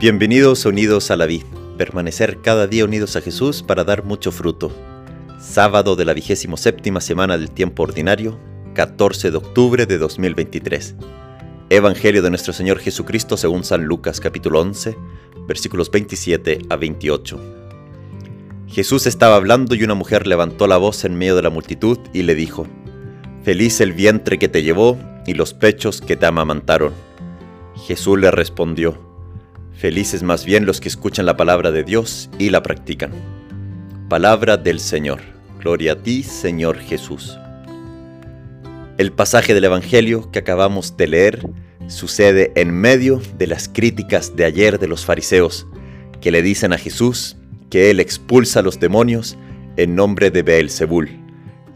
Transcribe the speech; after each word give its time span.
Bienvenidos 0.00 0.64
unidos 0.64 1.10
a 1.10 1.16
la 1.16 1.26
vida, 1.26 1.44
permanecer 1.76 2.40
cada 2.40 2.68
día 2.68 2.84
unidos 2.84 3.16
a 3.16 3.20
Jesús 3.20 3.64
para 3.64 3.82
dar 3.82 4.04
mucho 4.04 4.30
fruto. 4.30 4.70
Sábado 5.40 5.96
de 5.96 6.04
la 6.04 6.14
vigésimo 6.14 6.56
séptima 6.56 7.00
semana 7.00 7.36
del 7.36 7.50
tiempo 7.50 7.82
ordinario, 7.82 8.38
14 8.74 9.32
de 9.32 9.36
octubre 9.36 9.86
de 9.86 9.98
2023. 9.98 10.94
Evangelio 11.70 12.22
de 12.22 12.30
nuestro 12.30 12.52
Señor 12.52 12.78
Jesucristo 12.78 13.36
según 13.36 13.64
San 13.64 13.86
Lucas 13.86 14.20
capítulo 14.20 14.60
11, 14.60 14.96
versículos 15.48 15.90
27 15.90 16.60
a 16.70 16.76
28. 16.76 17.40
Jesús 18.68 19.04
estaba 19.08 19.34
hablando 19.34 19.74
y 19.74 19.82
una 19.82 19.94
mujer 19.94 20.28
levantó 20.28 20.68
la 20.68 20.76
voz 20.76 21.04
en 21.04 21.18
medio 21.18 21.34
de 21.34 21.42
la 21.42 21.50
multitud 21.50 21.98
y 22.12 22.22
le 22.22 22.36
dijo, 22.36 22.68
Feliz 23.42 23.80
el 23.80 23.94
vientre 23.94 24.38
que 24.38 24.46
te 24.46 24.62
llevó 24.62 24.96
y 25.26 25.34
los 25.34 25.54
pechos 25.54 26.00
que 26.00 26.14
te 26.14 26.26
amamantaron. 26.26 26.92
Jesús 27.74 28.16
le 28.20 28.30
respondió, 28.30 29.07
Felices 29.78 30.24
más 30.24 30.44
bien 30.44 30.66
los 30.66 30.80
que 30.80 30.88
escuchan 30.88 31.24
la 31.24 31.36
palabra 31.36 31.70
de 31.70 31.84
Dios 31.84 32.28
y 32.36 32.50
la 32.50 32.64
practican. 32.64 33.12
Palabra 34.08 34.56
del 34.56 34.80
Señor. 34.80 35.20
Gloria 35.60 35.92
a 35.92 36.02
ti, 36.02 36.24
Señor 36.24 36.78
Jesús. 36.80 37.38
El 38.96 39.12
pasaje 39.12 39.54
del 39.54 39.66
Evangelio 39.66 40.32
que 40.32 40.40
acabamos 40.40 40.96
de 40.96 41.06
leer 41.06 41.48
sucede 41.86 42.50
en 42.56 42.72
medio 42.72 43.22
de 43.38 43.46
las 43.46 43.68
críticas 43.68 44.34
de 44.34 44.46
ayer 44.46 44.80
de 44.80 44.88
los 44.88 45.04
fariseos, 45.04 45.68
que 46.20 46.32
le 46.32 46.42
dicen 46.42 46.72
a 46.72 46.78
Jesús 46.78 47.36
que 47.70 47.92
él 47.92 48.00
expulsa 48.00 48.58
a 48.58 48.62
los 48.64 48.80
demonios 48.80 49.38
en 49.76 49.94
nombre 49.94 50.32
de 50.32 50.42
Beelzebul, 50.42 51.08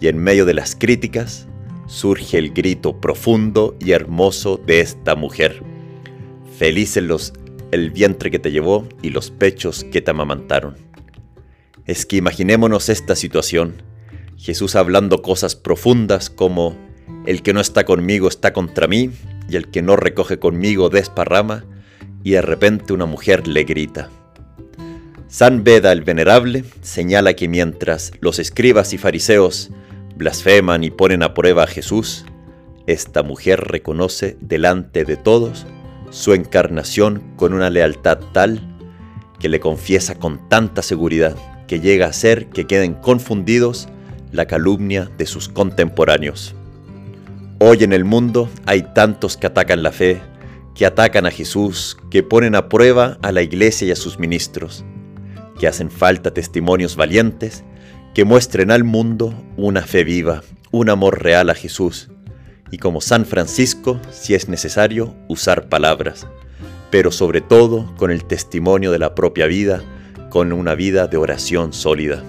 y 0.00 0.08
en 0.08 0.18
medio 0.18 0.44
de 0.44 0.54
las 0.54 0.74
críticas 0.74 1.46
surge 1.86 2.38
el 2.38 2.52
grito 2.52 3.00
profundo 3.00 3.76
y 3.78 3.92
hermoso 3.92 4.56
de 4.56 4.80
esta 4.80 5.14
mujer. 5.14 5.62
Felices 6.58 7.04
los 7.04 7.32
el 7.72 7.90
vientre 7.90 8.30
que 8.30 8.38
te 8.38 8.52
llevó 8.52 8.86
y 9.02 9.10
los 9.10 9.30
pechos 9.30 9.84
que 9.84 10.00
te 10.00 10.12
amamantaron. 10.12 10.76
Es 11.86 12.06
que 12.06 12.16
imaginémonos 12.16 12.88
esta 12.88 13.16
situación, 13.16 13.82
Jesús 14.36 14.76
hablando 14.76 15.22
cosas 15.22 15.56
profundas 15.56 16.30
como 16.30 16.76
el 17.26 17.42
que 17.42 17.52
no 17.52 17.60
está 17.60 17.84
conmigo 17.84 18.28
está 18.28 18.52
contra 18.52 18.86
mí 18.86 19.10
y 19.48 19.56
el 19.56 19.70
que 19.70 19.82
no 19.82 19.96
recoge 19.96 20.38
conmigo 20.38 20.90
desparrama 20.90 21.64
y 22.22 22.32
de 22.32 22.42
repente 22.42 22.92
una 22.92 23.06
mujer 23.06 23.48
le 23.48 23.64
grita. 23.64 24.10
San 25.28 25.64
Beda 25.64 25.92
el 25.92 26.02
Venerable 26.02 26.64
señala 26.82 27.34
que 27.34 27.48
mientras 27.48 28.12
los 28.20 28.38
escribas 28.38 28.92
y 28.92 28.98
fariseos 28.98 29.70
blasfeman 30.16 30.84
y 30.84 30.90
ponen 30.90 31.22
a 31.22 31.32
prueba 31.32 31.64
a 31.64 31.66
Jesús, 31.66 32.26
esta 32.86 33.22
mujer 33.22 33.60
reconoce 33.60 34.36
delante 34.40 35.04
de 35.04 35.16
todos 35.16 35.66
su 36.12 36.34
encarnación 36.34 37.22
con 37.36 37.54
una 37.54 37.70
lealtad 37.70 38.18
tal 38.32 38.60
que 39.40 39.48
le 39.48 39.58
confiesa 39.58 40.14
con 40.14 40.48
tanta 40.48 40.82
seguridad 40.82 41.34
que 41.66 41.80
llega 41.80 42.06
a 42.06 42.12
ser 42.12 42.48
que 42.50 42.66
queden 42.66 42.94
confundidos 42.94 43.88
la 44.30 44.46
calumnia 44.46 45.10
de 45.16 45.26
sus 45.26 45.48
contemporáneos. 45.48 46.54
Hoy 47.58 47.82
en 47.82 47.92
el 47.92 48.04
mundo 48.04 48.48
hay 48.66 48.82
tantos 48.94 49.36
que 49.36 49.46
atacan 49.46 49.82
la 49.82 49.90
fe, 49.90 50.20
que 50.74 50.84
atacan 50.84 51.26
a 51.26 51.30
Jesús, 51.30 51.96
que 52.10 52.22
ponen 52.22 52.54
a 52.54 52.68
prueba 52.68 53.18
a 53.22 53.32
la 53.32 53.42
iglesia 53.42 53.88
y 53.88 53.90
a 53.90 53.96
sus 53.96 54.18
ministros, 54.18 54.84
que 55.58 55.66
hacen 55.66 55.90
falta 55.90 56.34
testimonios 56.34 56.94
valientes 56.94 57.64
que 58.14 58.24
muestren 58.24 58.70
al 58.70 58.84
mundo 58.84 59.34
una 59.56 59.80
fe 59.82 60.04
viva, 60.04 60.42
un 60.70 60.90
amor 60.90 61.22
real 61.22 61.48
a 61.48 61.54
Jesús, 61.54 62.10
y 62.72 62.78
como 62.78 63.02
San 63.02 63.26
Francisco, 63.26 64.00
si 64.10 64.34
es 64.34 64.48
necesario, 64.48 65.14
usar 65.28 65.68
palabras, 65.68 66.26
pero 66.90 67.12
sobre 67.12 67.42
todo 67.42 67.94
con 67.96 68.10
el 68.10 68.24
testimonio 68.24 68.90
de 68.90 68.98
la 68.98 69.14
propia 69.14 69.46
vida, 69.46 69.84
con 70.30 70.52
una 70.54 70.74
vida 70.74 71.06
de 71.06 71.18
oración 71.18 71.74
sólida. 71.74 72.24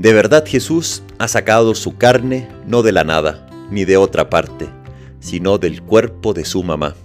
De 0.00 0.12
verdad 0.12 0.44
Jesús 0.44 1.04
ha 1.18 1.28
sacado 1.28 1.76
su 1.76 1.96
carne 1.96 2.48
no 2.66 2.82
de 2.82 2.90
la 2.90 3.04
nada, 3.04 3.46
ni 3.70 3.84
de 3.84 3.96
otra 3.96 4.28
parte, 4.28 4.68
sino 5.20 5.56
del 5.58 5.80
cuerpo 5.80 6.34
de 6.34 6.44
su 6.44 6.64
mamá. 6.64 6.96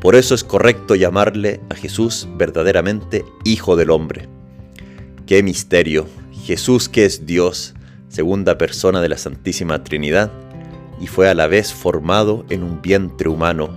Por 0.00 0.16
eso 0.16 0.34
es 0.34 0.44
correcto 0.44 0.94
llamarle 0.94 1.60
a 1.68 1.74
Jesús 1.74 2.26
verdaderamente 2.36 3.22
Hijo 3.44 3.76
del 3.76 3.90
Hombre. 3.90 4.30
¡Qué 5.26 5.42
misterio! 5.42 6.06
Jesús 6.44 6.88
que 6.88 7.04
es 7.04 7.26
Dios, 7.26 7.74
segunda 8.08 8.56
persona 8.56 9.02
de 9.02 9.10
la 9.10 9.18
Santísima 9.18 9.84
Trinidad, 9.84 10.30
y 11.00 11.06
fue 11.06 11.28
a 11.28 11.34
la 11.34 11.46
vez 11.46 11.72
formado 11.72 12.44
en 12.48 12.62
un 12.62 12.80
vientre 12.82 13.28
humano 13.28 13.68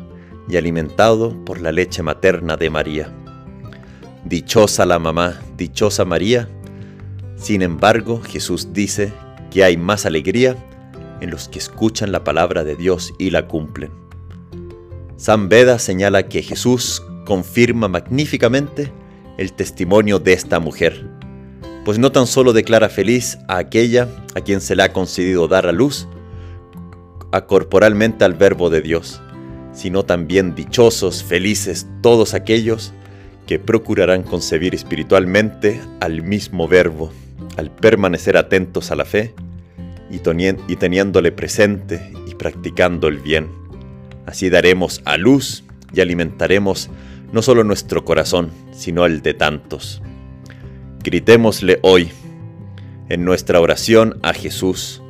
y 0.48 0.58
alimentado 0.58 1.36
por 1.46 1.62
la 1.62 1.72
leche 1.72 2.02
materna 2.04 2.58
de 2.58 2.70
María. 2.70 3.14
Dichosa 4.26 4.86
la 4.86 5.00
mamá, 5.00 5.40
dichosa 5.58 6.06
María. 6.06 6.50
Sin 7.36 7.62
embargo, 7.62 8.22
Jesús 8.22 8.74
dice 8.74 9.14
que 9.52 9.64
hay 9.64 9.78
más 9.78 10.06
alegría 10.06 10.56
en 11.22 11.30
los 11.30 11.48
que 11.50 11.60
escuchan 11.60 12.12
la 12.12 12.24
palabra 12.24 12.64
de 12.64 12.76
Dios 12.76 13.14
y 13.18 13.30
la 13.30 13.48
cumplen. 13.48 13.92
San 15.18 15.50
Beda 15.50 15.80
señala 15.80 16.28
que 16.30 16.42
Jesús 16.42 17.04
confirma 17.26 17.88
magníficamente 17.88 18.92
el 19.38 19.54
testimonio 19.54 20.20
de 20.20 20.34
esta 20.34 20.60
mujer, 20.60 21.06
pues 21.86 22.00
no 22.00 22.12
tan 22.12 22.28
solo 22.28 22.54
declara 22.54 22.90
feliz 22.90 23.38
a 23.48 23.58
aquella 23.58 24.08
a 24.36 24.42
quien 24.42 24.62
se 24.62 24.76
le 24.76 24.84
ha 24.84 24.94
concedido 24.94 25.48
dar 25.48 25.68
a 25.68 25.72
luz, 25.72 26.08
corporalmente 27.48 28.26
al 28.26 28.34
Verbo 28.34 28.70
de 28.70 28.82
Dios, 28.82 29.22
sino 29.74 30.04
también 30.04 30.56
dichosos, 30.56 31.24
felices 31.24 31.88
todos 32.02 32.34
aquellos 32.34 32.94
que 33.48 33.60
procurarán 33.60 34.24
concebir 34.24 34.76
espiritualmente 34.76 35.82
al 36.00 36.22
mismo 36.22 36.68
Verbo, 36.68 37.12
al 37.58 37.72
permanecer 37.72 38.38
atentos 38.38 38.92
a 38.92 38.96
la 38.96 39.06
fe 39.06 39.34
y, 40.12 40.22
y 40.72 40.76
teniéndole 40.76 41.32
presente 41.32 42.12
y 42.28 42.36
practicando 42.36 43.08
el 43.08 43.20
bien. 43.20 43.48
Así 44.26 44.50
daremos 44.50 45.02
a 45.06 45.18
luz 45.18 45.64
y 45.94 46.02
alimentaremos 46.02 46.90
no 47.32 47.42
solo 47.42 47.64
nuestro 47.64 48.06
corazón, 48.06 48.52
sino 48.72 49.06
el 49.06 49.22
de 49.22 49.34
tantos. 49.34 50.02
Gritémosle 51.04 51.80
hoy, 51.82 52.12
en 53.10 53.26
nuestra 53.26 53.60
oración 53.60 54.20
a 54.22 54.34
Jesús, 54.34 55.02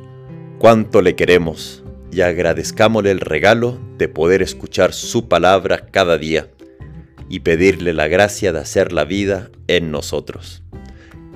cuánto 0.58 1.02
le 1.02 1.16
queremos, 1.16 1.82
y 2.12 2.22
agradezcámosle 2.22 3.10
el 3.10 3.20
regalo 3.20 3.78
de 3.98 4.08
poder 4.08 4.42
escuchar 4.42 4.92
su 4.92 5.28
palabra 5.28 5.86
cada 5.86 6.18
día 6.18 6.48
y 7.28 7.40
pedirle 7.40 7.92
la 7.92 8.08
gracia 8.08 8.52
de 8.52 8.58
hacer 8.58 8.92
la 8.92 9.04
vida 9.04 9.50
en 9.68 9.90
nosotros. 9.90 10.62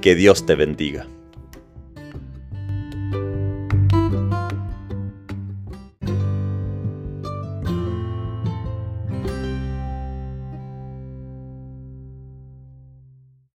Que 0.00 0.14
Dios 0.14 0.44
te 0.46 0.54
bendiga. 0.54 1.06